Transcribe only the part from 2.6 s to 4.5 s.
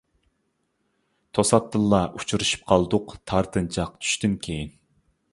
قالدۇق تارتىنچاق چۈشتىن